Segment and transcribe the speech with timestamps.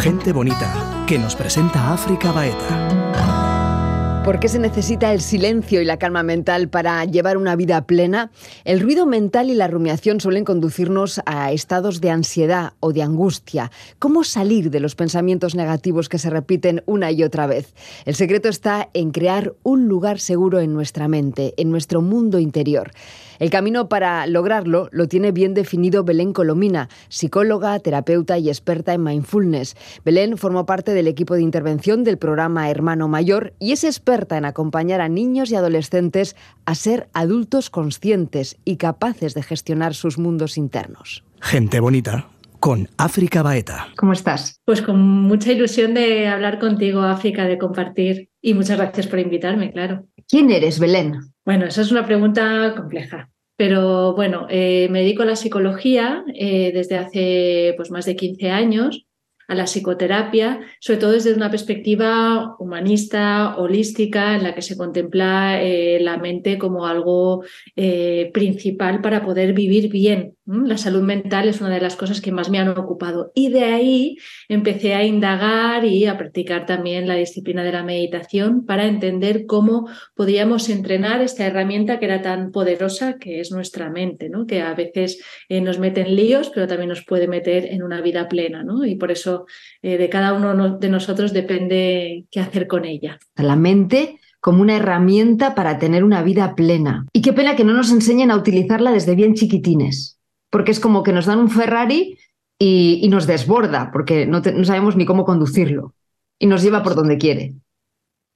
[0.00, 4.22] Gente bonita que nos presenta África Baeta.
[4.24, 8.30] ¿Por qué se necesita el silencio y la calma mental para llevar una vida plena?
[8.64, 13.72] El ruido mental y la rumiación suelen conducirnos a estados de ansiedad o de angustia.
[13.98, 17.74] ¿Cómo salir de los pensamientos negativos que se repiten una y otra vez?
[18.04, 22.92] El secreto está en crear un lugar seguro en nuestra mente, en nuestro mundo interior.
[23.38, 29.02] El camino para lograrlo lo tiene bien definido Belén Colomina, psicóloga, terapeuta y experta en
[29.02, 29.76] mindfulness.
[30.04, 34.44] Belén formó parte del equipo de intervención del programa Hermano Mayor y es experta en
[34.44, 40.58] acompañar a niños y adolescentes a ser adultos conscientes y capaces de gestionar sus mundos
[40.58, 41.24] internos.
[41.40, 42.28] Gente bonita
[42.60, 43.88] con África Baeta.
[43.96, 44.60] ¿Cómo estás?
[44.64, 48.30] Pues con mucha ilusión de hablar contigo, África, de compartir.
[48.40, 50.06] Y muchas gracias por invitarme, claro.
[50.28, 51.18] ¿Quién eres, Belén?
[51.44, 53.30] Bueno, esa es una pregunta compleja.
[53.56, 58.50] Pero bueno, eh, me dedico a la psicología eh, desde hace pues, más de 15
[58.50, 59.07] años
[59.48, 65.62] a la psicoterapia, sobre todo desde una perspectiva humanista, holística, en la que se contempla
[65.62, 67.42] eh, la mente como algo
[67.74, 70.34] eh, principal para poder vivir bien.
[70.44, 73.32] La salud mental es una de las cosas que más me han ocupado.
[73.34, 74.16] Y de ahí
[74.48, 79.88] empecé a indagar y a practicar también la disciplina de la meditación para entender cómo
[80.14, 84.46] podíamos entrenar esta herramienta que era tan poderosa que es nuestra mente, ¿no?
[84.46, 88.00] que a veces eh, nos mete en líos, pero también nos puede meter en una
[88.00, 88.64] vida plena.
[88.64, 88.86] ¿no?
[88.86, 89.37] Y por eso
[89.82, 93.18] eh, de cada uno de nosotros depende qué hacer con ella.
[93.36, 97.06] La mente como una herramienta para tener una vida plena.
[97.12, 100.18] Y qué pena que no nos enseñen a utilizarla desde bien chiquitines,
[100.50, 102.18] porque es como que nos dan un Ferrari
[102.58, 105.94] y, nos desborda, porque no, no sabemos ni cómo conducirlo
[106.38, 107.54] y nos lleva por donde quiere.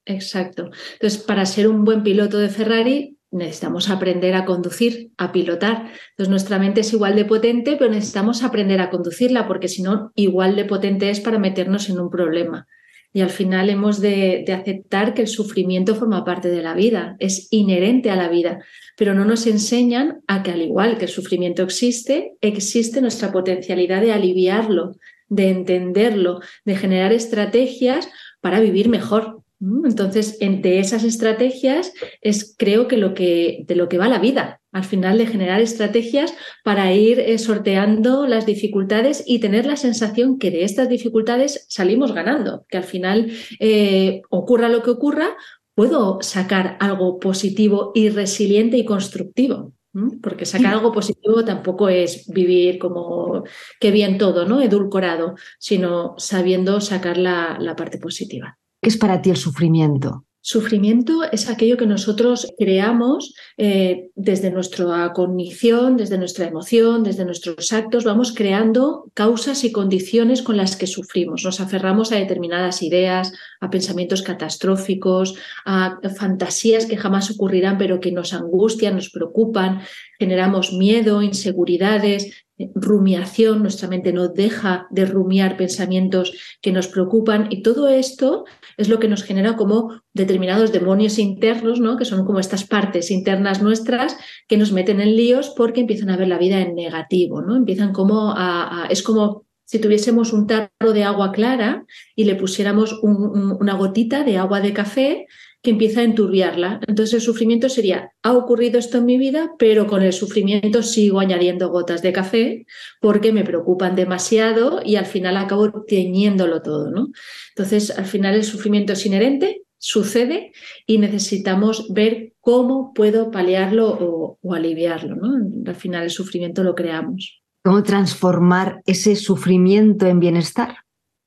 [0.04, 0.70] Exacto.
[0.94, 5.90] Entonces, para ser un buen piloto de Ferrari, necesitamos aprender a conducir, a pilotar.
[6.10, 10.12] Entonces nuestra mente es igual de potente, pero necesitamos aprender a conducirla porque si no,
[10.14, 12.66] igual de potente es para meternos en un problema.
[13.14, 17.48] Y al final hemos de, aceptar que el sufrimiento forma parte de la vida, es
[17.50, 18.64] inherente a la vida,
[18.96, 24.00] pero no nos enseñan a que al igual que el sufrimiento existe, existe nuestra potencialidad
[24.00, 24.96] de aliviarlo,
[25.28, 28.08] de entenderlo, de generar estrategias
[28.40, 29.41] para vivir mejor,
[29.84, 34.60] entonces, entre esas estrategias es creo que, lo que de lo que va la vida,
[34.72, 36.34] al final de generar estrategias
[36.64, 42.12] para ir eh, sorteando las dificultades y tener la sensación que de estas dificultades salimos
[42.12, 43.30] ganando, que al final
[43.60, 45.36] eh, ocurra lo que ocurra,
[45.76, 49.74] puedo sacar algo positivo y resiliente y constructivo.
[50.22, 53.44] Porque sacar algo positivo tampoco es vivir como
[53.78, 54.62] que bien todo, ¿no?
[54.62, 58.58] Edulcorado, sino sabiendo sacar la parte positiva.
[58.82, 60.24] ¿Qué es para ti el sufrimiento?
[60.44, 67.72] Sufrimiento es aquello que nosotros creamos eh, desde nuestra cognición, desde nuestra emoción, desde nuestros
[67.72, 71.44] actos, vamos creando causas y condiciones con las que sufrimos.
[71.44, 78.10] Nos aferramos a determinadas ideas, a pensamientos catastróficos, a fantasías que jamás ocurrirán pero que
[78.10, 79.82] nos angustian, nos preocupan,
[80.18, 82.41] generamos miedo, inseguridades,
[82.74, 88.44] rumiación, nuestra mente no deja de rumiar pensamientos que nos preocupan y todo esto
[88.76, 91.96] es lo que nos genera como determinados demonios internos, ¿no?
[91.96, 94.16] que son como estas partes internas nuestras
[94.48, 97.56] que nos meten en líos porque empiezan a ver la vida en negativo, ¿no?
[97.56, 102.98] empiezan como a, es como si tuviésemos un tarro de agua clara y le pusiéramos
[103.02, 105.26] una gotita de agua de café
[105.62, 106.80] que empieza a enturbiarla.
[106.86, 111.20] Entonces el sufrimiento sería, ha ocurrido esto en mi vida, pero con el sufrimiento sigo
[111.20, 112.66] añadiendo gotas de café
[113.00, 116.90] porque me preocupan demasiado y al final acabo teñiéndolo todo.
[116.90, 117.08] ¿no?
[117.56, 120.52] Entonces al final el sufrimiento es inherente, sucede
[120.86, 125.14] y necesitamos ver cómo puedo paliarlo o, o aliviarlo.
[125.14, 125.38] ¿no?
[125.64, 127.40] Al final el sufrimiento lo creamos.
[127.64, 130.78] ¿Cómo transformar ese sufrimiento en bienestar?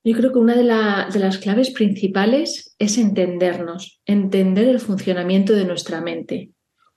[0.06, 6.00] Yo creo que una de, las claves principales es entendernos, entender el funcionamiento de nuestra
[6.00, 6.52] mente.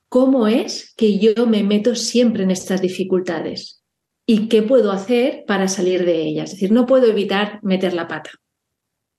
[0.10, 3.84] ¿Cómo es que yo me meto siempre en estas dificultades?
[4.28, 6.50] ¿Y qué puedo hacer para salir de ellas?
[6.50, 8.30] Es decir, no puedo evitar meter la pata.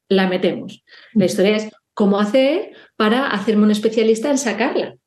[0.09, 0.85] La metemos.
[1.13, 5.00] La historia es cómo hacer para hacerme un especialista en sacarla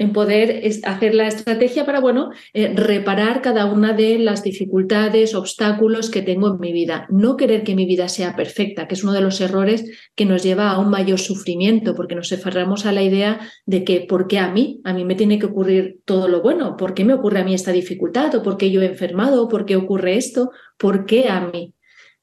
[0.00, 6.08] en poder hacer la estrategia para, bueno, eh, reparar cada una de las dificultades, obstáculos
[6.08, 7.06] que tengo en mi vida.
[7.10, 10.42] No querer que mi vida sea perfecta, que es uno de los errores que nos
[10.42, 14.38] lleva a un mayor sufrimiento, porque nos aferramos a la idea de que, ¿por qué
[14.38, 14.80] a mí?
[14.84, 16.78] A mí me tiene que ocurrir todo lo bueno.
[16.78, 18.34] ¿Por qué me ocurre a mí esta dificultad?
[18.34, 19.42] ¿O por qué yo he enfermado?
[19.42, 20.50] ¿O por qué ocurre esto?
[20.78, 21.74] ¿Por qué a mí?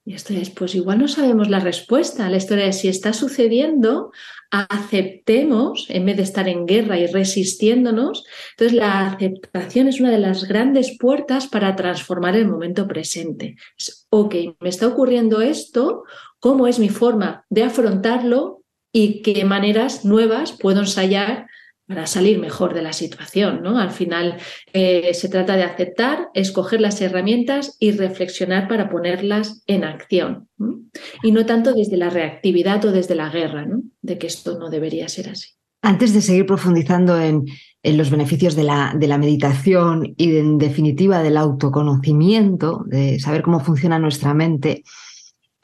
[0.07, 2.29] Y esto es, pues igual no sabemos la respuesta.
[2.29, 4.13] La historia es, si está sucediendo,
[4.51, 8.25] aceptemos, en vez de estar en guerra y resistiéndonos.
[8.51, 13.55] Entonces, la aceptación es una de las grandes puertas para transformar el momento presente.
[13.77, 16.03] Es, ok, me está ocurriendo esto,
[16.39, 21.47] cómo es mi forma de afrontarlo y qué maneras nuevas puedo ensayar
[21.87, 23.61] para salir mejor de la situación.
[23.63, 23.79] ¿no?
[23.79, 24.37] Al final
[24.73, 30.49] eh, se trata de aceptar, escoger las herramientas y reflexionar para ponerlas en acción.
[31.23, 33.83] Y no tanto desde la reactividad o desde la guerra, ¿no?
[34.01, 35.49] de que esto no debería ser así.
[35.81, 37.45] Antes de seguir profundizando en,
[37.83, 44.33] los beneficios de la, meditación y en definitiva del autoconocimiento, de saber cómo funciona nuestra
[44.33, 44.83] mente,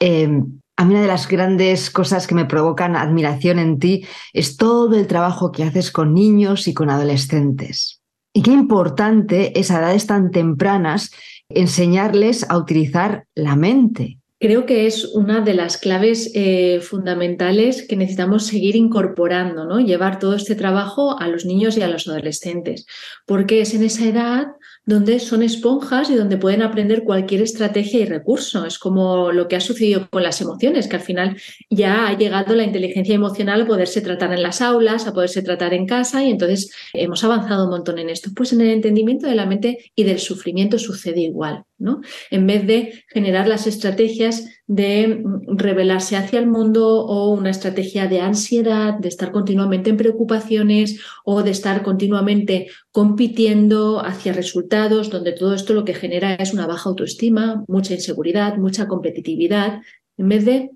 [0.00, 0.40] eh,
[0.76, 4.96] a mí una de las grandes cosas que me provocan admiración en ti es todo
[4.96, 8.00] el trabajo que haces con niños y con adolescentes.
[8.32, 11.12] Y qué importante es a edades tan tempranas
[11.48, 14.18] enseñarles a utilizar la mente.
[14.40, 19.78] Creo que es una de las claves eh, fundamentales que necesitamos seguir incorporando.
[19.78, 22.84] Llevar todo este trabajo a los niños y a los adolescentes,
[23.26, 24.48] porque es en esa edad
[24.86, 28.66] donde son esponjas y donde pueden aprender cualquier estrategia y recurso.
[28.66, 31.36] Es como lo que ha sucedido con las emociones, que al final
[31.70, 35.74] ya ha llegado la inteligencia emocional a poderse tratar en las aulas, a poderse tratar
[35.74, 38.30] en casa y entonces hemos avanzado un montón en esto.
[38.34, 41.64] Pues en el entendimiento de la mente y del sufrimiento sucede igual.
[42.30, 48.20] En vez de generar las estrategias de revelarse hacia el mundo o una estrategia de
[48.20, 55.54] ansiedad, de estar continuamente en preocupaciones o de estar continuamente compitiendo hacia resultados, donde todo
[55.54, 59.80] esto lo que genera es una baja autoestima, mucha inseguridad, mucha competitividad,
[60.16, 60.70] en vez de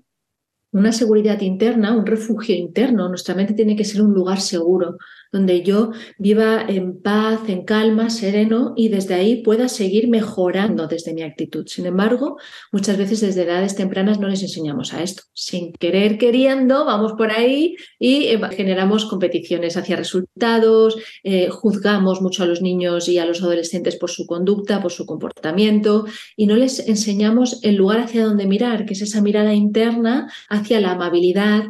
[0.71, 3.09] una seguridad interna, un refugio interno.
[3.09, 4.97] Nuestra mente tiene que ser un lugar seguro,
[5.31, 11.13] donde yo viva en paz, en calma, sereno y desde ahí pueda seguir mejorando desde
[11.13, 11.65] mi actitud.
[11.67, 12.37] Sin embargo,
[12.71, 15.23] muchas veces desde edades tempranas no les enseñamos a esto.
[15.33, 22.43] Sin querer queriendo, vamos por ahí y eh, generamos competiciones hacia resultados, eh, juzgamos mucho
[22.43, 26.05] a los niños y a los adolescentes por su conducta, por su comportamiento
[26.35, 30.58] y no les enseñamos el lugar hacia donde mirar, que es esa mirada interna hacia
[30.69, 31.63] la amabilidad,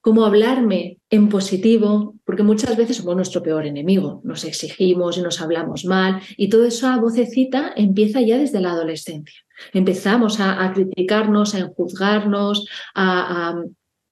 [0.00, 5.40] cómo hablarme en positivo, porque muchas veces somos nuestro peor enemigo, nos exigimos y nos
[5.40, 9.40] hablamos mal y toda esa vocecita empieza ya desde la adolescencia.
[9.74, 13.62] Empezamos a, criticarnos, a juzgarnos, a,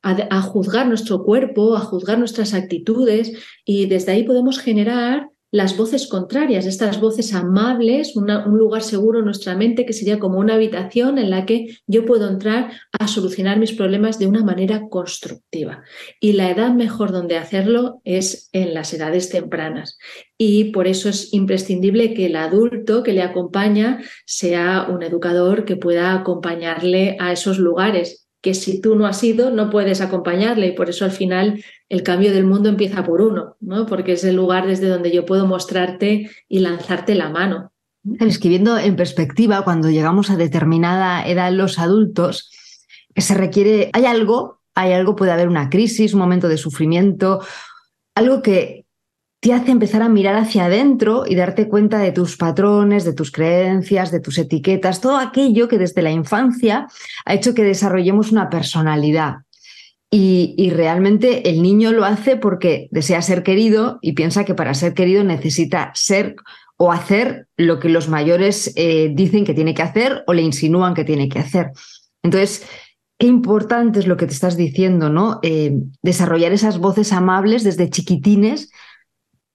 [0.02, 3.32] a juzgar nuestro cuerpo, a juzgar nuestras actitudes
[3.64, 9.24] y desde ahí podemos generar las voces contrarias, estas voces amables, un lugar seguro en
[9.24, 13.58] nuestra mente que sería como una habitación en la que yo puedo entrar a solucionar
[13.58, 15.82] mis problemas de una manera constructiva.
[16.20, 19.96] Y la edad mejor donde hacerlo es en las edades tempranas.
[20.36, 25.76] Y por eso es imprescindible que el adulto que le acompaña sea un educador que
[25.76, 30.72] pueda acompañarle a esos lugares que si tú no has ido no puedes acompañarle y
[30.72, 33.86] por eso al final el cambio del mundo empieza por uno, ¿no?
[33.86, 37.72] Porque es el lugar desde donde yo puedo mostrarte y lanzarte la mano.
[38.20, 42.50] Escribiendo en perspectiva, cuando llegamos a determinada edad los adultos,
[43.14, 47.40] que se requiere, hay algo, hay algo, puede haber una crisis, un momento de sufrimiento,
[48.14, 48.86] algo que
[49.40, 53.30] te hace empezar a mirar hacia adentro y darte cuenta de tus patrones, de tus
[53.30, 56.88] creencias, de tus etiquetas, todo aquello que desde la infancia
[57.24, 59.36] ha hecho que desarrollemos una personalidad.
[60.10, 64.94] Y, realmente el niño lo hace porque desea ser querido y piensa que para ser
[64.94, 66.34] querido necesita ser
[66.78, 70.94] o hacer lo que los mayores eh, dicen que tiene que hacer o le insinúan
[70.94, 71.72] que tiene que hacer.
[72.22, 72.66] Entonces,
[73.18, 75.40] qué importante es lo que te estás diciendo, ¿no?
[75.42, 78.70] Eh, desarrollar esas voces amables desde chiquitines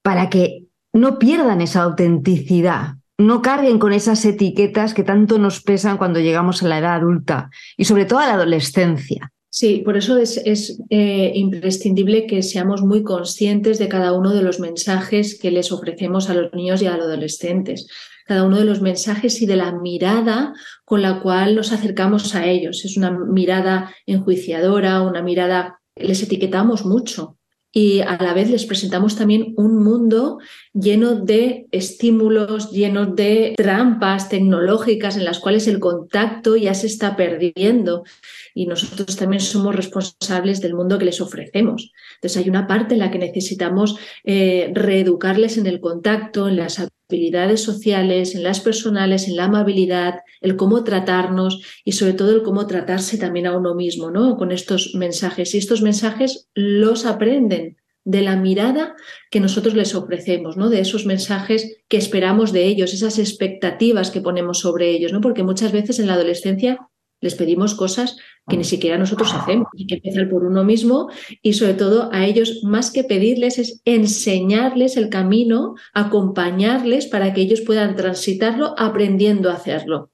[0.03, 5.97] para que no pierdan esa autenticidad, no carguen con esas etiquetas que tanto nos pesan
[5.97, 9.31] cuando llegamos a la edad adulta y sobre todo a la adolescencia.
[9.49, 14.59] Sí, por eso es, eh, imprescindible que seamos muy conscientes de cada uno de los
[14.59, 17.87] mensajes que les ofrecemos a los niños y a los adolescentes,
[18.25, 20.53] cada uno de los mensajes y de la mirada
[20.85, 22.83] con la cual nos acercamos a ellos.
[22.83, 27.37] Es una mirada enjuiciadora, una mirada, les etiquetamos mucho,
[27.75, 30.37] y a la vez les presentamos también un mundo
[30.73, 37.15] lleno de estímulos, lleno de trampas tecnológicas en las cuales el contacto ya se está
[37.15, 38.03] perdiendo
[38.53, 41.91] y nosotros también somos responsables del mundo que les ofrecemos.
[42.15, 46.79] Entonces hay una parte en la que necesitamos eh, reeducarles en el contacto, en las
[47.09, 52.43] habilidades sociales, en las personales, en la amabilidad, el cómo tratarnos y sobre todo el
[52.43, 54.37] cómo tratarse también a uno mismo, ¿no?
[54.37, 55.53] Con estos mensajes.
[55.53, 58.95] Y estos mensajes los aprenden de la mirada
[59.31, 60.69] que nosotros les ofrecemos, ¿no?
[60.69, 65.21] De esos mensajes que esperamos de ellos, esas expectativas que ponemos sobre ellos, ¿no?
[65.21, 66.79] Porque muchas veces en la adolescencia
[67.23, 69.67] les pedimos cosas que ni siquiera nosotros hacemos.
[69.79, 71.09] Hay que empezar por uno mismo
[71.41, 77.41] y sobre todo a ellos más que pedirles es enseñarles el camino, acompañarles para que
[77.41, 80.11] ellos puedan transitarlo aprendiendo a hacerlo.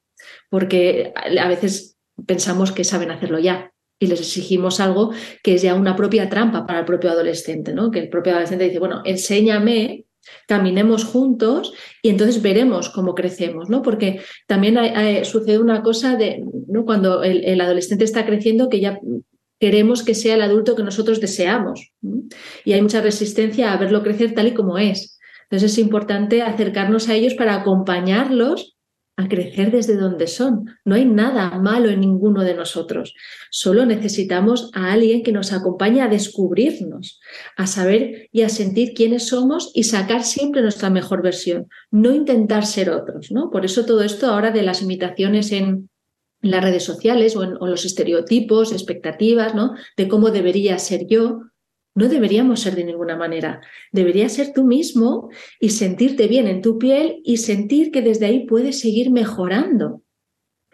[0.49, 1.97] Porque a veces
[2.27, 5.11] pensamos que saben hacerlo ya y les exigimos algo
[5.43, 7.89] que es ya una propia trampa para el propio adolescente, ¿no?
[7.89, 10.05] Que el propio adolescente dice, bueno, enséñame,
[10.47, 13.81] caminemos juntos y entonces veremos cómo crecemos, ¿no?
[13.81, 14.77] Porque también
[15.25, 16.85] sucede una cosa de, ¿no?
[16.85, 18.99] Cuando el, adolescente está creciendo que ya
[19.59, 21.91] queremos que sea el adulto que nosotros deseamos
[22.63, 25.19] y hay mucha resistencia a verlo crecer tal y como es.
[25.43, 28.77] Entonces es importante acercarnos a ellos para acompañarlos
[29.19, 30.77] a crecer desde donde son.
[30.85, 33.13] No hay nada malo en ninguno de nosotros.
[33.51, 37.19] Solo necesitamos a alguien que nos acompañe a descubrirnos,
[37.57, 42.65] a saber y a sentir quiénes somos y sacar siempre nuestra mejor versión, no intentar
[42.65, 43.51] ser otros, ¿no?
[43.51, 45.89] Por eso todo esto ahora de las imitaciones en
[46.41, 49.75] las redes sociales o en los estereotipos, expectativas, ¿no?
[49.97, 51.41] De cómo debería ser yo,
[51.95, 53.61] no deberíamos ser de ninguna manera.
[53.91, 55.29] Deberías ser tú mismo
[55.59, 60.03] y sentirte bien en tu piel y sentir que desde ahí puedes seguir mejorando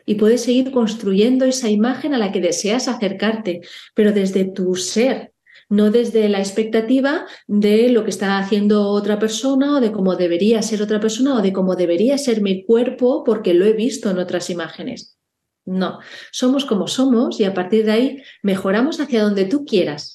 [0.05, 3.61] y puedes seguir construyendo esa imagen a la que deseas acercarte,
[3.95, 5.33] pero desde tu ser,
[5.67, 10.61] no desde la expectativa de lo que está haciendo otra persona o de cómo debería
[10.61, 14.19] ser otra persona o de cómo debería ser mi cuerpo porque lo he visto en
[14.19, 15.17] otras imágenes.
[15.65, 15.97] No,
[16.31, 20.14] somos como somos y a partir de ahí mejoramos hacia donde tú quieras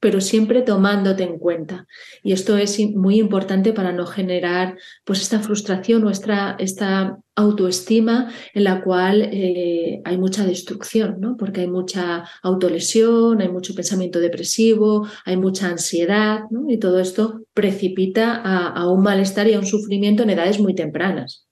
[0.00, 1.86] pero siempre tomándote en cuenta.
[2.22, 8.62] Y esto es muy importante para no generar pues esta frustración o esta, autoestima en
[8.62, 11.36] la cual eh, hay mucha destrucción, ¿no?
[11.36, 18.36] porque hay mucha autolesión, hay mucho pensamiento depresivo, hay mucha ansiedad y todo esto precipita
[18.36, 21.48] a, a un malestar y a un sufrimiento en edades muy tempranas.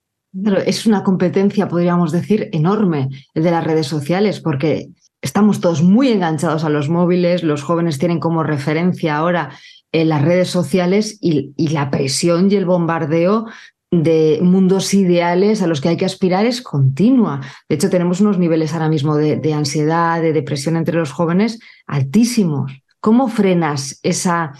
[0.64, 4.88] es una competencia, podríamos decir, enorme el de las redes sociales, porque
[5.22, 9.50] estamos todos muy enganchados a los móviles, los jóvenes tienen como referencia ahora
[9.92, 13.46] en las redes sociales y, la presión y el bombardeo
[13.90, 17.40] de mundos ideales a los que hay que aspirar es continua.
[17.68, 22.72] De hecho, tenemos unos niveles ahora mismo de, ansiedad, de depresión entre los jóvenes altísimos.
[23.00, 24.52] ¿Cómo frenas esa,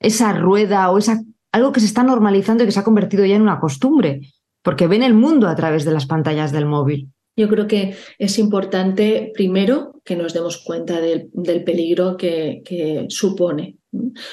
[0.00, 1.20] esa rueda o esa,
[1.52, 4.22] algo que se está normalizando y que se ha convertido ya en una costumbre?
[4.62, 7.10] Porque ven el mundo a través de las pantallas del móvil.
[7.36, 11.28] Yo creo que es importante, primero, que nos demos cuenta del,
[11.64, 12.62] peligro que,
[13.10, 13.76] supone.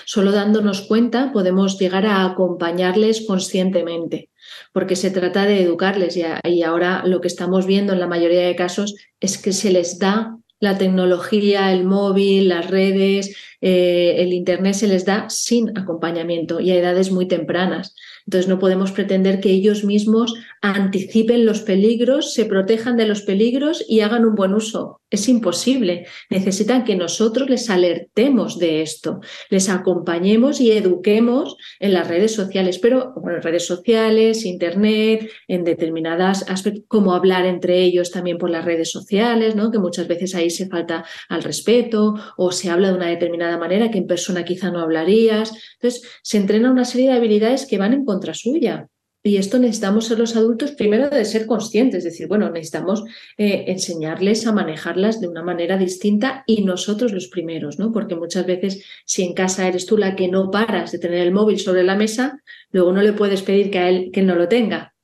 [0.05, 4.29] Solo dándonos cuenta podemos llegar a acompañarles conscientemente,
[4.71, 8.55] porque se trata de educarles y, ahora lo que estamos viendo en la mayoría de
[8.55, 13.35] casos es que se les da la tecnología, el móvil, las redes,
[13.67, 17.95] eh, el Internet se les da sin acompañamiento y a edades muy tempranas.
[18.27, 23.83] Entonces no podemos pretender que ellos mismos anticipen los peligros, se protejan de los peligros
[23.87, 25.01] y hagan un buen uso.
[25.09, 26.05] Es imposible.
[26.29, 29.19] Necesitan que nosotros les alertemos de esto,
[29.49, 36.49] les acompañemos y eduquemos en las redes sociales, pero bueno, redes sociales, internet, en determinadas
[36.49, 39.71] aspectos, cómo hablar entre ellos también por las redes sociales, ¿no?
[39.71, 43.91] que muchas veces ahí se falta al respeto o se habla de una determinada manera
[43.91, 45.53] que en persona quizá no hablarías.
[45.79, 48.87] Entonces, se entrena una serie de habilidades que van en contra suya.
[49.27, 53.03] Y esto necesitamos ser los adultos primero de ser conscientes, es decir, bueno, necesitamos
[53.39, 57.91] eh, enseñarles a manejarlas de una manera distinta y nosotros los primeros, ¿no?
[57.91, 61.31] Porque muchas veces si en casa eres tú la que no paras de tener el
[61.31, 64.47] móvil sobre la mesa, luego no le puedes pedir que a él que no lo
[64.47, 64.94] tenga.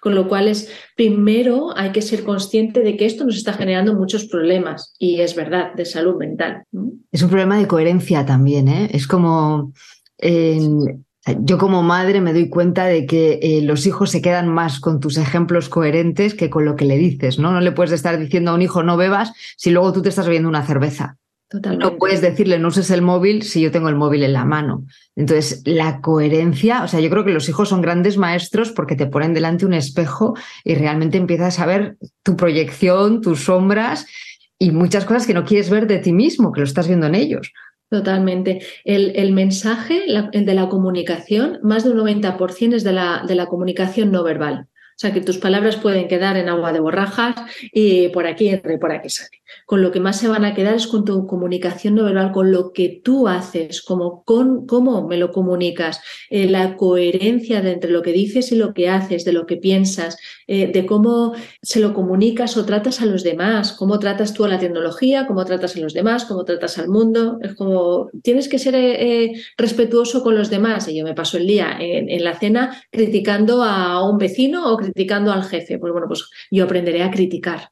[0.00, 3.94] Con lo cual es primero hay que ser consciente de que esto nos está generando
[3.94, 6.64] muchos problemas y es verdad, de salud mental.
[7.12, 8.88] Es un problema de coherencia también, ¿eh?
[8.92, 9.72] Es como
[11.40, 15.00] yo como madre me doy cuenta de que eh, los hijos se quedan más con
[15.00, 17.52] tus ejemplos coherentes que con lo que le dices, ¿no?
[17.52, 20.26] No le puedes estar diciendo a un hijo no bebas si luego tú te estás
[20.26, 21.18] bebiendo una cerveza.
[21.50, 24.84] No puedes decirle no uses el móvil si yo tengo el móvil en la mano.
[25.16, 29.06] Entonces, la coherencia, o sea, yo creo que los hijos son grandes maestros porque te
[29.06, 34.06] ponen delante un espejo y realmente empiezas a ver tu proyección, tus sombras
[34.58, 37.14] y muchas cosas que no quieres ver de ti mismo, que lo estás viendo en
[37.14, 37.52] ellos.
[37.88, 38.60] Totalmente.
[38.84, 43.34] El, el mensaje, el de la comunicación, más de un 90% es de la, de
[43.34, 44.66] la comunicación no verbal.
[44.98, 47.36] O sea, que tus palabras pueden quedar en agua de borrajas
[47.72, 50.54] y por aquí entra y por aquí sale con lo que más se van a
[50.54, 54.24] quedar es con tu comunicación no verbal, con lo que tú haces, cómo
[55.08, 56.00] me lo comunicas,
[56.30, 59.56] eh, la coherencia de entre lo que dices y lo que haces, de lo que
[59.56, 64.44] piensas, eh, de cómo se lo comunicas o tratas a los demás, cómo tratas tú
[64.44, 67.38] a la tecnología, cómo tratas a los demás, cómo tratas al mundo.
[67.42, 70.88] Es como tienes que ser eh, respetuoso con los demás.
[70.88, 74.76] Y yo me paso el día en, en la cena criticando a un vecino o
[74.76, 74.87] criticando
[75.32, 75.78] al jefe.
[75.78, 77.70] Pues bueno, pues yo aprenderé a criticar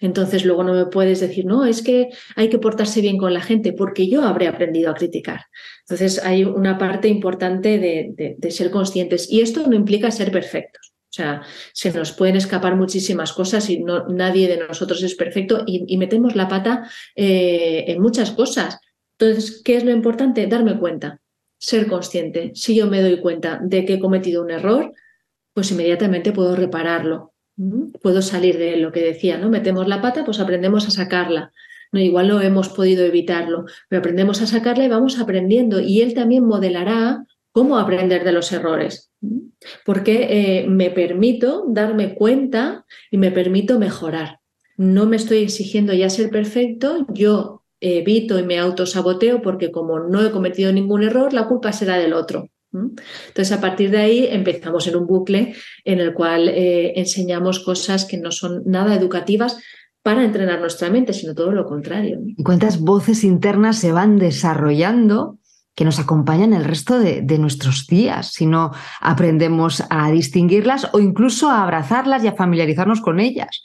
[0.00, 3.40] entonces luego no me puedes decir, no, es que hay que portarse bien con la
[3.40, 5.46] gente, porque yo habré aprendido a criticar.
[5.80, 10.92] Entonces hay una parte importante de, ser conscientes y esto no implica ser perfectos.
[11.10, 11.42] sea,
[11.72, 16.36] se nos pueden escapar muchísimas cosas y no, nadie de nosotros es perfecto y, metemos
[16.36, 18.78] la pata eh, en muchas cosas.
[19.18, 20.46] Entonces, ¿qué es lo importante?
[20.46, 21.20] Darme cuenta,
[21.58, 22.52] ser consciente.
[22.54, 24.92] Si yo me doy cuenta de que he cometido un error,
[25.54, 27.32] pues inmediatamente puedo repararlo.
[28.02, 29.48] Puedo salir de lo que decía, ¿no?
[29.48, 31.52] Metemos la pata, pues aprendemos a sacarla.
[31.92, 35.80] No, igual no hemos podido evitarlo, pero aprendemos a sacarla y vamos aprendiendo.
[35.80, 39.12] Y él también modelará cómo aprender de los errores.
[39.86, 44.40] Porque eh, me permito darme cuenta y me permito mejorar.
[44.76, 50.24] No me estoy exigiendo ya ser perfecto, yo evito y me autosaboteo porque como no
[50.24, 52.48] he cometido ningún error, la culpa será del otro.
[52.74, 55.54] Entonces, a partir de ahí empezamos en un bucle
[55.84, 59.58] en el cual eh, enseñamos cosas que no son nada educativas
[60.02, 62.20] para entrenar nuestra mente, sino todo lo contrario.
[62.44, 65.38] ¿Cuántas voces internas se van desarrollando
[65.74, 71.00] que nos acompañan el resto de, de, nuestros días si no aprendemos a distinguirlas o
[71.00, 73.62] incluso a abrazarlas y a familiarizarnos con ellas?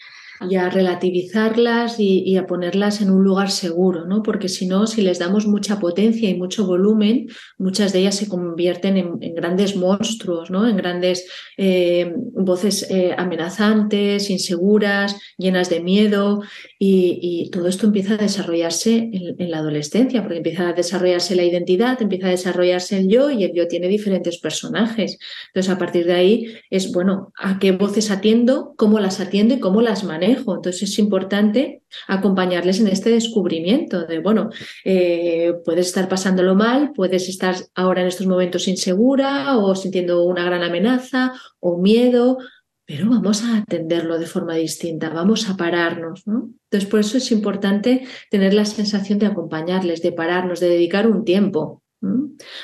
[0.47, 4.23] Y a relativizarlas y, a ponerlas en un lugar seguro, ¿no?
[4.23, 7.27] Porque si no, si les damos mucha potencia y mucho volumen,
[7.57, 10.67] muchas de ellas se convierten en, grandes monstruos, ¿no?
[10.67, 11.27] En grandes
[11.57, 16.41] eh, voces eh, amenazantes, inseguras, llenas de miedo
[16.77, 22.01] y, todo esto empieza a desarrollarse en, la adolescencia, porque empieza a desarrollarse la identidad,
[22.01, 25.17] empieza a desarrollarse el yo y el yo tiene diferentes personajes.
[25.47, 28.73] Entonces, a partir de ahí es, bueno, ¿a qué voces atiendo?
[28.77, 30.28] ¿Cómo las atiendo y cómo las manejo?
[30.37, 34.49] Entonces es importante acompañarles en este descubrimiento de, bueno,
[34.85, 40.45] eh, puedes estar pasándolo mal, puedes estar ahora en estos momentos insegura o sintiendo una
[40.45, 42.37] gran amenaza o miedo,
[42.85, 46.25] pero vamos a atenderlo de forma distinta, vamos a pararnos.
[46.25, 46.49] ¿no?
[46.71, 51.23] Entonces, por eso es importante tener la sensación de acompañarles, de pararnos, de dedicar un
[51.23, 51.83] tiempo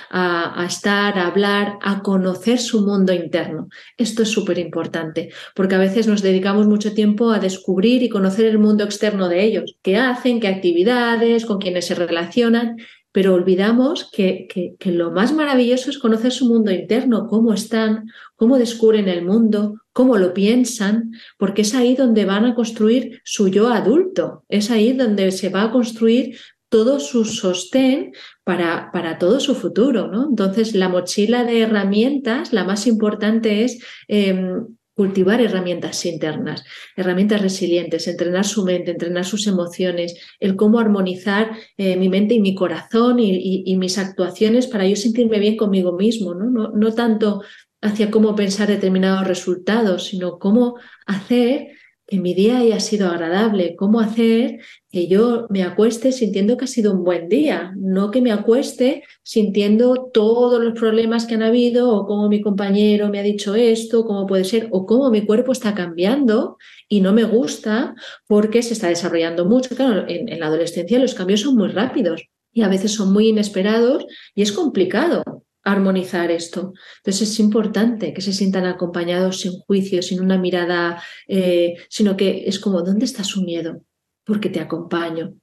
[0.10, 3.70] a, estar, a hablar, a conocer su mundo interno.
[3.98, 8.46] Esto es súper importante, porque a veces nos dedicamos mucho tiempo a descubrir y conocer
[8.46, 12.78] el mundo externo de ellos, qué hacen, qué actividades, con quiénes se relacionan,
[13.15, 14.45] pero olvidamos que,
[14.78, 19.76] que, lo más maravilloso es conocer su mundo interno, cómo están, cómo descubren el mundo,
[19.93, 24.91] cómo lo piensan, porque es ahí donde van a construir su yo adulto, es ahí
[24.91, 26.38] donde se va a construir
[26.75, 28.11] todo su sostén
[28.43, 30.07] para, para todo su futuro.
[30.07, 30.27] ¿no?
[30.27, 36.65] Entonces, la mochila de herramientas, la más importante es em, cultivar herramientas internas,
[36.97, 42.41] herramientas resilientes, entrenar su mente, entrenar sus emociones, el cómo armonizar eh, mi mente y
[42.41, 46.49] mi corazón y, mis actuaciones para yo sentirme bien conmigo mismo, ¿no?
[46.49, 47.41] No, no tanto
[47.81, 51.69] hacia cómo pensar determinados resultados, sino cómo hacer
[52.08, 54.60] que mi día haya sido agradable, cómo hacer
[54.91, 59.04] que yo me acueste sintiendo que ha sido un buen día, no que me acueste
[59.24, 64.06] sintiendo todos los problemas que han habido o cómo mi compañero me ha dicho esto,
[64.06, 67.96] cómo puede ser, o cómo mi cuerpo está cambiando y no me gusta
[68.28, 69.76] porque se está desarrollando mucho.
[69.76, 73.30] Claro, en, en la adolescencia los cambios son muy rápidos y a veces son muy
[73.30, 75.24] inesperados y es complicado
[75.65, 76.73] armonizar esto.
[76.97, 82.45] Entonces es importante que se sientan acompañados sin juicio, sin una mirada, eh, sino que
[82.47, 83.82] es como, ¿dónde está su miedo?
[84.23, 85.34] Porque te acompaño.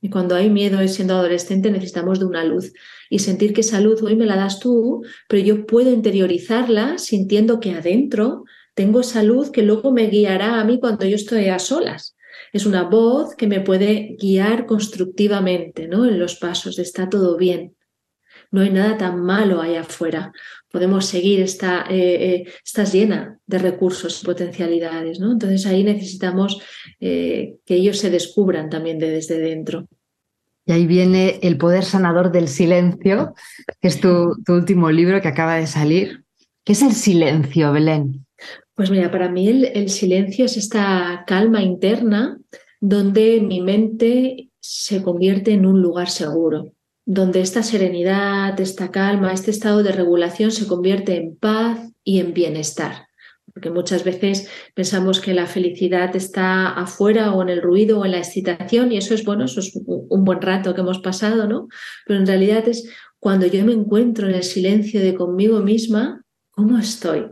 [0.00, 2.72] Y cuando hay miedo siendo adolescente necesitamos de una luz
[3.10, 7.60] y sentir que esa luz hoy me la das tú, pero yo puedo interiorizarla sintiendo
[7.60, 11.58] que adentro tengo esa luz que luego me guiará a mí cuando yo estoy a
[11.58, 12.16] solas.
[12.52, 16.06] Es una voz que me puede guiar constructivamente ¿no?
[16.06, 17.76] en los pasos está todo bien,
[18.50, 20.32] no hay nada tan malo allá afuera.
[20.70, 25.32] Podemos seguir, está, eh, eh, estás llena de recursos y potencialidades, ¿no?
[25.32, 26.60] Entonces ahí necesitamos
[27.00, 29.86] eh, que ellos se descubran también de desde dentro.
[30.66, 33.34] Y ahí viene El poder sanador del silencio,
[33.80, 36.24] que es tu, último libro que acaba de salir.
[36.64, 38.26] ¿Qué es el silencio, Belén?
[38.74, 42.38] Pues mira, para mí el silencio es esta calma interna
[42.80, 46.72] donde mi mente se convierte en un lugar seguro
[47.12, 52.32] donde esta serenidad, esta calma, este estado de regulación se convierte en paz y en
[52.32, 53.08] bienestar.
[53.52, 58.12] Porque muchas veces pensamos que la felicidad está afuera o en el ruido o en
[58.12, 61.66] la excitación y eso es bueno, eso es un buen rato que hemos pasado, ¿no?
[62.06, 66.78] Pero en realidad es cuando yo me encuentro en el silencio de conmigo misma, ¿cómo
[66.78, 67.26] estoy?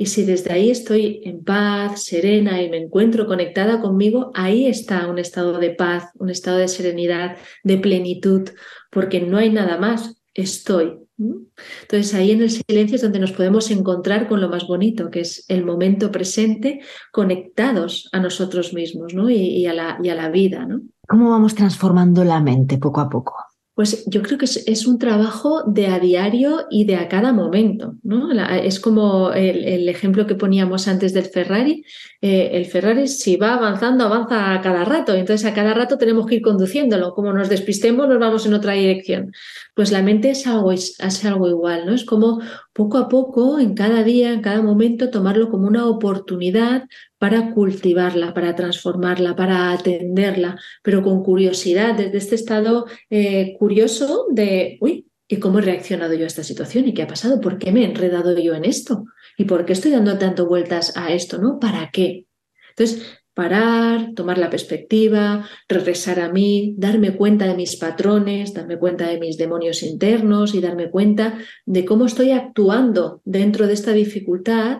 [0.00, 5.08] Y si desde ahí estoy en paz, serena y me encuentro conectada conmigo, ahí está
[5.08, 8.48] un estado de paz, un estado de serenidad, de plenitud,
[8.92, 11.00] porque no hay nada más, estoy.
[11.18, 15.18] Entonces ahí en el silencio es donde nos podemos encontrar con lo más bonito, que
[15.22, 16.80] es el momento presente,
[17.10, 19.28] conectados a nosotros mismos ¿no?
[19.28, 20.64] y, a la, y a la vida.
[20.64, 20.80] ¿no?
[21.08, 23.34] ¿Cómo vamos transformando la mente poco a poco?
[23.78, 27.94] Pues yo creo que es, un trabajo de a diario y de a cada momento.
[28.02, 28.32] ¿no?
[28.32, 31.84] es como el, ejemplo que poníamos antes del Ferrari.
[32.20, 35.14] Eh, el Ferrari, si va avanzando, avanza a cada rato.
[35.14, 37.14] Entonces, a cada rato tenemos que ir conduciéndolo.
[37.14, 39.32] Como nos despistemos, nos vamos en otra dirección.
[39.76, 41.86] Pues la mente es algo, es, es algo igual.
[41.86, 41.94] ¿no?
[41.94, 42.40] Es como
[42.72, 48.32] poco a poco, en cada día, en cada momento, tomarlo como una oportunidad para cultivarla,
[48.32, 55.36] para transformarla, para atenderla, pero con curiosidad, desde este estado eh, curioso de, uy, ¿y
[55.36, 56.88] cómo he reaccionado yo a esta situación?
[56.88, 57.40] ¿Y qué ha pasado?
[57.40, 59.04] ¿Por qué me he enredado yo en esto?
[59.36, 61.38] ¿Y por qué estoy dando tanto vueltas a esto?
[61.38, 61.58] ¿No?
[61.58, 62.26] ¿Para qué?
[62.70, 69.06] Entonces, parar, tomar la perspectiva, regresar a mí, darme cuenta de mis patrones, darme cuenta
[69.06, 74.78] de mis demonios internos y darme cuenta de cómo estoy actuando dentro de esta dificultad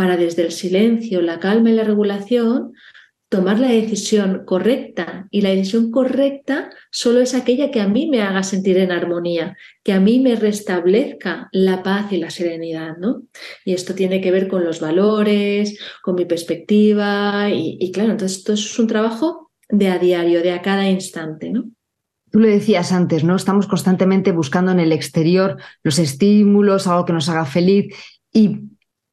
[0.00, 2.72] para desde el silencio, la calma y la regulación
[3.28, 5.28] tomar la decisión correcta.
[5.30, 9.58] Y la decisión correcta solo es aquella que a mí me haga sentir en armonía,
[9.84, 12.96] que a mí me restablezca la paz y la serenidad.
[12.96, 13.24] ¿no?
[13.66, 17.50] Y esto tiene que ver con los valores, con mi perspectiva.
[17.50, 21.50] Y, claro, entonces esto es un trabajo de a diario, de a cada instante.
[21.50, 21.64] ¿no?
[22.32, 23.36] Tú le decías antes, ¿no?
[23.36, 27.94] Estamos constantemente buscando en el exterior los estímulos, algo que nos haga feliz.
[28.32, 28.60] Y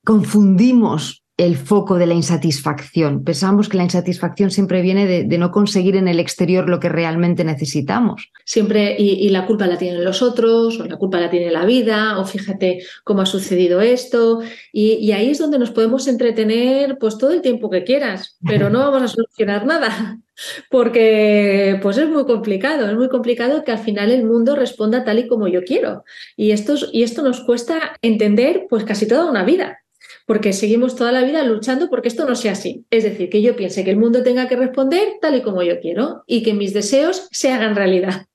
[0.07, 3.25] confundimos el foco de la insatisfacción.
[3.25, 7.43] Pensamos que la insatisfacción siempre viene de, no conseguir en el exterior lo que realmente
[7.43, 8.31] necesitamos.
[8.45, 12.19] Siempre, y, la culpa la tienen los otros, o la culpa la tiene la vida,
[12.19, 14.39] o fíjate cómo ha sucedido esto.
[14.71, 18.79] Y, ahí es donde nos podemos entretener pues todo el tiempo que quieras, pero no
[18.79, 20.19] vamos a solucionar nada.
[20.71, 25.19] Porque pues es muy complicado, es muy complicado que al final el mundo responda tal
[25.19, 26.05] y como yo quiero.
[26.37, 29.79] Y esto, y esto nos cuesta entender pues casi toda una vida
[30.27, 32.85] porque seguimos toda la vida luchando porque esto no sea así.
[32.91, 35.79] Es decir, que yo piense que el mundo tenga que responder tal y como yo
[35.79, 38.27] quiero y que mis deseos se hagan realidad.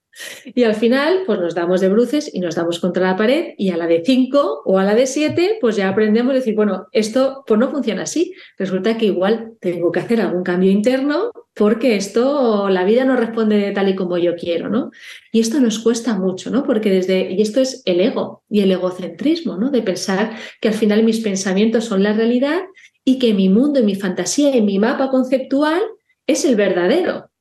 [0.44, 3.70] Y al final, pues nos damos de bruces y nos damos contra la pared y
[3.70, 6.86] a la de 5 o a la de 7, pues ya aprendemos a decir, bueno,
[6.92, 8.34] esto pues no funciona así.
[8.58, 13.72] Resulta que igual tengo que hacer algún cambio interno porque esto, la vida no responde
[13.72, 14.90] tal y como yo quiero, ¿no?
[15.32, 16.62] Y esto nos cuesta mucho, ¿no?
[16.64, 19.70] Porque desde, y esto es el ego y el egocentrismo, ¿no?
[19.70, 22.62] De pensar que al final mis pensamientos son la realidad
[23.04, 25.82] y que mi mundo y mi fantasía y mi mapa conceptual
[26.26, 27.31] es el verdadero.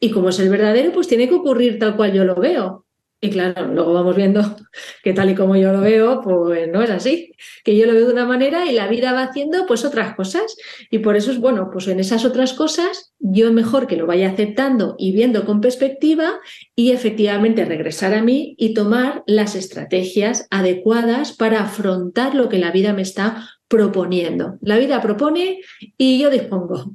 [0.00, 2.86] Y como es el verdadero, pues tiene que ocurrir tal cual yo lo veo.
[3.22, 4.40] Y claro, luego vamos viendo
[5.04, 7.34] que tal y como yo lo veo, pues no es así.
[7.64, 10.56] Que yo lo veo de una manera y la vida va haciendo pues otras cosas.
[10.90, 14.30] Y por eso es bueno, pues en esas otras cosas yo mejor que lo vaya
[14.30, 16.40] aceptando y viendo con perspectiva
[16.74, 22.70] y efectivamente regresar a mí y tomar las estrategias adecuadas para afrontar lo que la
[22.70, 24.58] vida me está proponiendo.
[24.62, 25.60] La vida propone
[25.96, 26.92] y yo dispongo.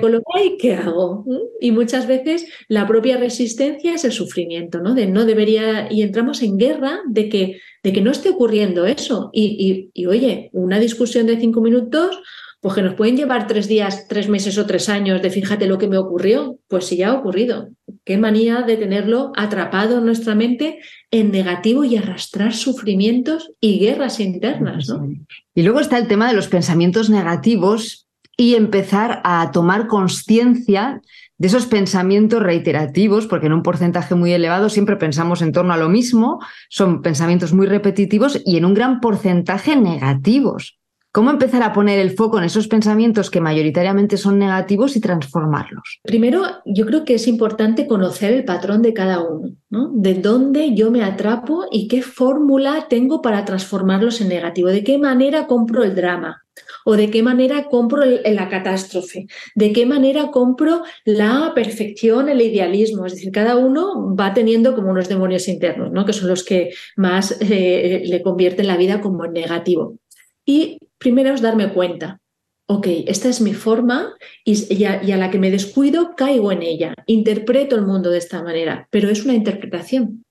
[0.00, 1.22] con lo que hay, ¿qué hago?
[1.24, 1.38] ¿Mm?
[1.60, 4.94] Y muchas veces la propia resistencia es el sufrimiento, ¿no?
[4.94, 9.30] De no debería, y entramos en guerra de que, de que no esté ocurriendo eso.
[9.32, 12.20] Y, y, y oye, una discusión de cinco minutos
[12.60, 15.78] pues que nos pueden llevar tres días, tres meses o tres años de fíjate lo
[15.78, 17.70] que me ocurrió, pues si ya ha ocurrido.
[18.04, 20.78] Qué manía de tenerlo atrapado en nuestra mente
[21.10, 24.92] en negativo y arrastrar sufrimientos y guerras internas.
[25.54, 31.00] Y luego está el tema de los pensamientos negativos y empezar a tomar conciencia
[31.38, 35.78] de esos pensamientos reiterativos, porque en un porcentaje muy elevado siempre pensamos en torno a
[35.78, 40.79] lo mismo, son pensamientos muy repetitivos y en un gran porcentaje negativos.
[41.12, 46.00] ¿Cómo empezar a poner el foco en esos pensamientos que mayoritariamente son negativos y transformarlos?
[46.04, 49.90] Primero, yo creo que es importante conocer el patrón de cada uno, ¿no?
[49.92, 54.98] De dónde yo me atrapo y qué fórmula tengo para transformarlos en negativo, de qué
[54.98, 56.44] manera compro el drama,
[56.84, 63.06] o de qué manera compro la catástrofe, de qué manera compro la perfección, el idealismo.
[63.06, 66.04] Es decir, cada uno va teniendo como unos demonios internos, ¿no?
[66.04, 69.98] que son los que más eh, le convierten la vida como en negativo.
[70.44, 72.20] Y primero es darme cuenta,
[72.66, 77.74] ok, esta es mi forma y, a, la que me descuido caigo en ella, interpreto
[77.74, 80.24] el mundo de esta manera, pero es una interpretación,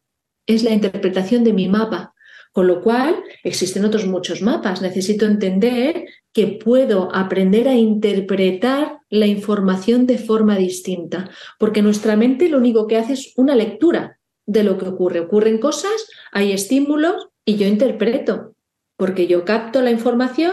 [0.48, 2.13] es la interpretación de mi mapa,
[2.54, 4.82] con lo cual existen otros muchos mapas.
[4.82, 12.48] Necesito entender que puedo aprender a interpretar la información de forma distinta, porque nuestra mente
[12.48, 15.19] lo único que hace es una lectura de lo que ocurre.
[15.19, 18.56] Ocurren cosas, hay estímulos y yo interpreto
[19.00, 20.52] porque yo capto la información,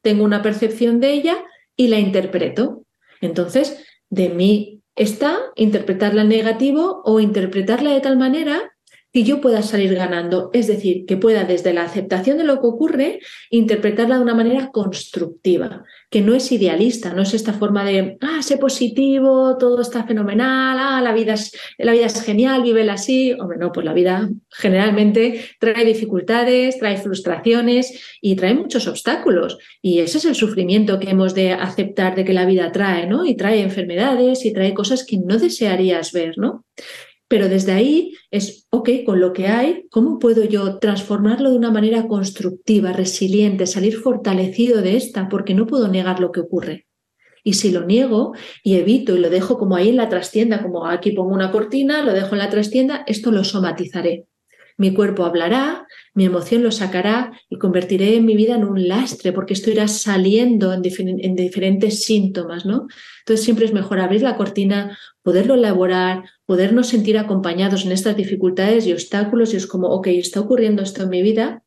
[0.00, 1.36] tengo una percepción de ella
[1.76, 2.86] y la interpreto.
[3.20, 8.72] Entonces, de mí está interpretarla en negativo o interpretarla de tal manera
[9.12, 12.66] que yo pueda salir ganando, es decir, que pueda desde la aceptación de lo que
[12.66, 18.16] ocurre interpretarla de una manera constructiva, que no es idealista, no es esta forma de,
[18.42, 23.32] sé positivo, todo está fenomenal, ah, la vida es, la vida es genial, vívela así.
[23.32, 29.58] Hombre, no, pues la vida generalmente trae dificultades, trae frustraciones y trae muchos obstáculos.
[29.80, 33.24] Y ese es el sufrimiento que hemos de aceptar de que la vida trae, ¿no?
[33.24, 36.64] Y trae enfermedades y trae cosas que no desearías ver, ¿no?
[37.32, 41.70] Pero desde ahí es, ok, con lo que hay, ¿cómo puedo yo transformarlo de una
[41.70, 45.30] manera constructiva, resiliente, salir fortalecido de esta?
[45.30, 46.88] Porque no puedo negar lo que ocurre.
[47.44, 50.86] Y si lo niego y evito y lo dejo como ahí en la trastienda, como
[50.86, 54.26] aquí pongo una cortina, lo dejo en la trastienda, esto lo somatizaré.
[54.78, 59.52] Mi cuerpo hablará, mi emoción lo sacará y convertiré mi vida en un lastre, porque
[59.52, 62.86] esto irá saliendo en, en, diferentes síntomas, ¿no?
[63.20, 68.86] Entonces siempre es mejor abrir la cortina, poderlo elaborar, podernos sentir acompañados en estas dificultades
[68.86, 71.62] y obstáculos y es como, ok, está ocurriendo esto en mi vida,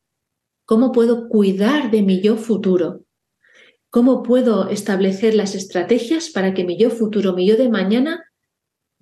[0.65, 3.04] ¿cómo puedo cuidar de mi yo futuro?
[3.95, 8.25] ¿Cómo puedo establecer las estrategias para que mi yo futuro, mi yo de mañana,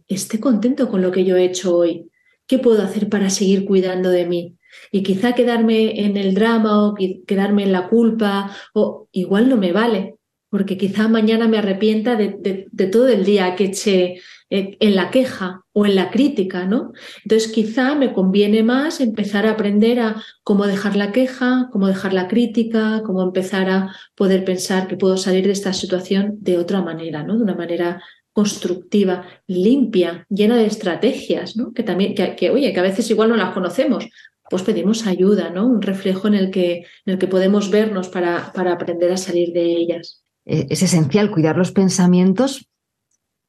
[0.08, 2.12] esté contento con lo que yo he hecho hoy?
[2.46, 4.56] ¿Qué puedo hacer para seguir cuidando de mí?
[4.92, 9.72] Y quizá quedarme en el drama o quedarme en la culpa, o igual no me
[9.72, 10.18] vale,
[10.52, 14.22] porque quizá mañana me arrepienta de, todo el día que eché
[14.54, 16.94] en la queja o en la crítica, ¿no?
[17.24, 22.14] Entonces quizá me conviene más empezar a aprender a cómo dejar la queja, cómo dejar
[22.14, 26.84] la crítica, cómo empezar a poder pensar que puedo salir de esta situación de otra
[26.84, 27.38] manera, ¿no?
[27.38, 31.74] De una manera constructiva, limpia, llena de estrategias, ¿no?
[31.74, 34.08] Que también, que, oye, que a veces igual no las conocemos,
[34.50, 35.66] pues pedimos ayuda, ¿no?
[35.66, 39.52] Un reflejo en el que, en el que podemos vernos para, para aprender a salir
[39.52, 40.24] de ellas.
[40.46, 42.68] Eh, es esencial cuidar los pensamientos,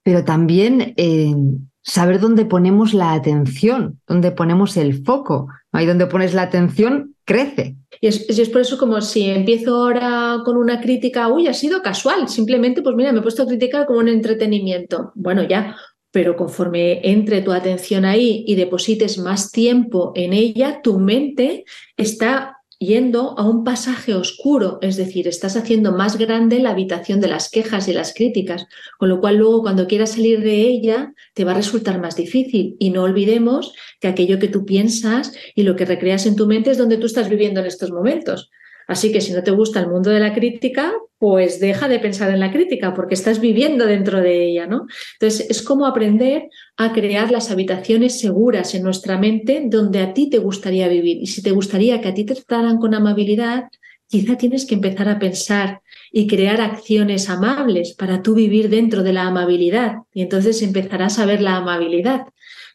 [0.05, 1.35] pero también eh,
[1.83, 5.49] saber dónde ponemos la atención, dónde ponemos el foco.
[5.73, 7.77] Ahí donde pones la atención, crece.
[8.01, 11.83] Y es, es, por eso como si empiezo ahora con una crítica, uy, ha sido
[11.83, 15.11] casual, simplemente, pues mira, me he puesto a criticar como un entretenimiento.
[15.17, 15.75] Bueno, ya,
[16.14, 21.64] pero conforme entre tu atención ahí y deposites más tiempo en ella, tu mente
[21.97, 27.29] está yendo a un pasaje oscuro, es decir, estás haciendo más grande la habitación de
[27.29, 28.67] las quejas y las críticas,
[28.99, 32.77] con lo cual luego cuando quieras salir de ella te va a resultar más difícil.
[32.79, 36.71] Y no olvidemos que aquello que tú piensas y lo que recreas en tu mente
[36.71, 38.51] es donde tú estás viviendo en estos momentos.
[38.87, 42.31] Así que si no te gusta el mundo de la crítica, pues deja de pensar
[42.31, 44.87] en la crítica porque estás viviendo dentro de ella, ¿no?
[45.18, 50.29] Entonces es como aprender a crear las habitaciones seguras en nuestra mente donde a ti
[50.29, 51.18] te gustaría vivir.
[51.23, 53.64] Y si te gustaría que a ti te trataran con amabilidad,
[54.07, 55.81] quizá tienes que empezar a pensar
[56.12, 59.97] y crear acciones amables para tú vivir dentro de la amabilidad.
[60.12, 62.27] Y entonces empezarás a ver la amabilidad.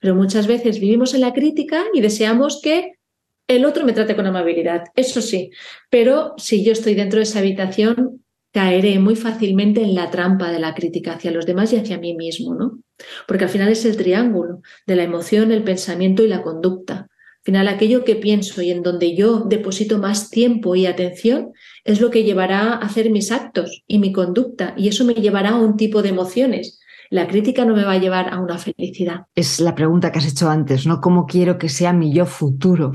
[0.01, 2.93] Pero muchas veces vivimos en la crítica y deseamos que
[3.49, 5.49] el otro me trate con amabilidad, eso sí,
[5.89, 10.59] pero si yo estoy dentro de esa habitación, caeré muy fácilmente en la trampa de
[10.59, 12.79] la crítica hacia los demás y hacia mí mismo, ¿no?
[13.27, 17.07] Porque al final es el triángulo de la emoción, el pensamiento y la conducta.
[17.39, 21.51] Al final, aquello que pienso y en donde yo deposito más tiempo y atención
[21.83, 25.51] es lo que llevará a hacer mis actos y mi conducta, y eso me llevará
[25.51, 26.79] a un tipo de emociones.
[27.09, 29.21] La crítica no me va a llevar a una felicidad.
[29.33, 31.01] Es la pregunta que has hecho antes, ¿no?
[31.01, 32.91] ¿Cómo quiero que sea mi yo futuro?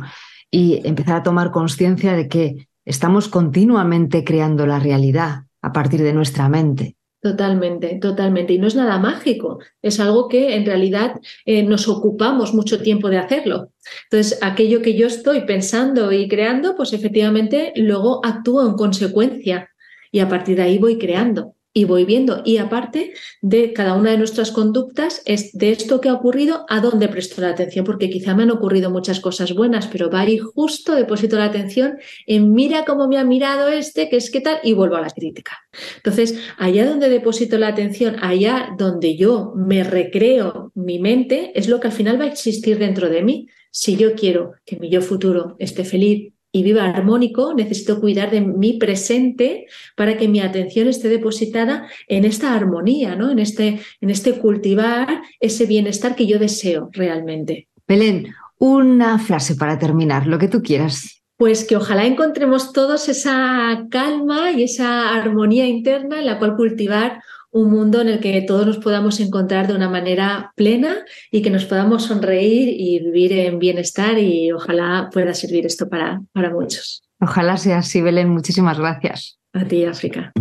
[0.54, 6.12] Y empezar a tomar conciencia de que estamos continuamente creando la realidad a partir de
[6.12, 6.94] nuestra mente.
[7.20, 8.52] Totalmente, totalmente.
[8.52, 13.10] Y no es nada mágico, es algo que en realidad eh, nos ocupamos mucho tiempo
[13.10, 13.72] de hacerlo.
[14.04, 19.70] Entonces, aquello que yo estoy pensando y creando, pues efectivamente luego actúo en consecuencia
[20.12, 22.40] y a partir de ahí voy creando y voy viendo.
[22.44, 26.80] Y aparte de cada una de nuestras conductas, es de esto que ha ocurrido, a
[26.80, 30.28] dónde presto la atención, porque quizá me han ocurrido muchas cosas buenas, pero va a
[30.28, 34.40] ir justo, deposito la atención en mira cómo me ha mirado este, que es qué
[34.40, 35.58] tal, y vuelvo a la crítica.
[35.96, 41.80] Entonces, allá donde deposito la atención, allá donde yo me recreo mi mente, es lo
[41.80, 43.48] que al final va a existir dentro de mí.
[43.72, 48.40] Si yo quiero que mi yo futuro esté feliz, y viva armónico, necesito cuidar de
[48.40, 53.32] mi presente para que mi atención esté depositada en esta armonía, ¿no?
[53.32, 57.66] en, este, en este cultivar ese bienestar que yo deseo realmente.
[57.88, 61.24] Belén, una frase para terminar, lo que tú quieras.
[61.36, 67.20] Pues que ojalá encontremos todos esa calma y esa armonía interna en la cual cultivar
[67.54, 71.50] un mundo en el que todos nos podamos encontrar de una manera plena y que
[71.50, 77.04] nos podamos sonreír y vivir en bienestar y ojalá pueda servir esto para, para muchos.
[77.20, 78.28] Ojalá sea así, Belén.
[78.28, 79.38] Muchísimas gracias.
[79.52, 80.32] A ti, África.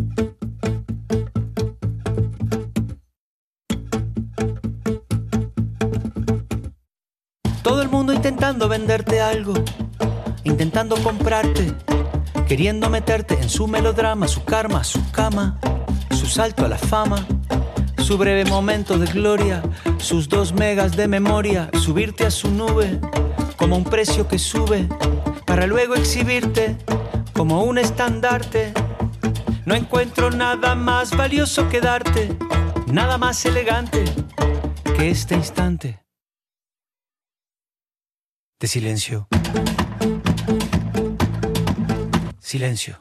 [7.62, 9.54] Todo el mundo intentando venderte algo,
[10.43, 11.73] intentando comprarte,
[12.47, 15.60] queriendo meterte en su melodrama, su karma, su cama,
[16.23, 17.27] su salto a la fama,
[17.97, 19.62] su breve momento de gloria,
[19.97, 22.97] sus dos megas de memoria, subirte a su nube
[23.57, 24.88] como un precio que sube,
[25.45, 26.77] para luego exhibirte
[27.33, 28.71] como un estandarte.
[29.65, 32.29] No encuentro nada más valioso que darte,
[32.88, 34.05] nada más elegante
[34.95, 36.05] que este instante
[38.62, 39.27] de silencio.
[42.39, 42.97] Silencio.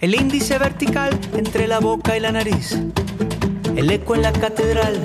[0.00, 2.78] El índice vertical entre la boca y la nariz.
[3.76, 4.98] El eco en la catedral,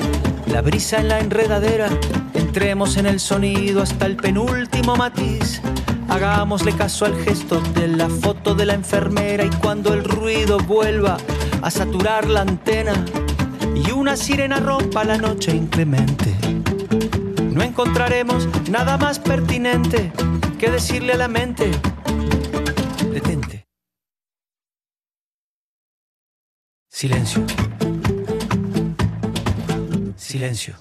[0.48, 1.90] la brisa en la enredadera.
[2.34, 5.62] Entremos en el sonido hasta el penúltimo matiz.
[6.10, 11.18] Hagámosle caso al gesto de la foto de la enfermera y cuando el ruido vuelva
[11.62, 12.94] a saturar la antena
[13.76, 16.36] y una sirena rompa la noche inclemente
[17.54, 20.12] no encontraremos nada más pertinente
[20.58, 21.70] que decirle a la mente,
[23.12, 23.63] detente.
[26.96, 27.44] Silencio.
[30.16, 30.76] Silencio.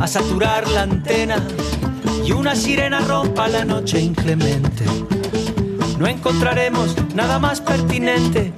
[0.00, 1.42] A saturar la antena
[2.24, 4.84] y una sirena rompa la noche inclemente.
[5.98, 8.52] No encontraremos nada más pertinente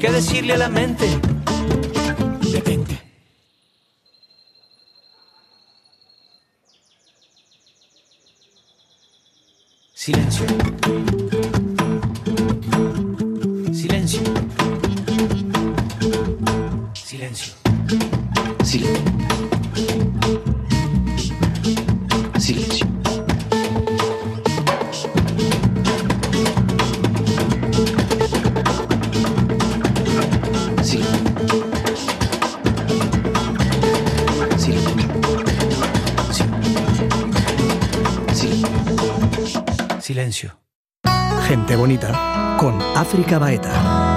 [0.00, 1.06] que decirle a la mente,
[2.52, 3.04] detente.
[41.46, 44.13] Gente Bonita con África Baeta.